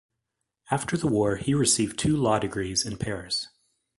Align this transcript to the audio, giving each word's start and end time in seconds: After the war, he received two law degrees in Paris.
After 0.71 0.97
the 0.97 1.05
war, 1.05 1.35
he 1.35 1.53
received 1.53 1.99
two 1.99 2.17
law 2.17 2.39
degrees 2.39 2.87
in 2.87 2.97
Paris. 2.97 3.49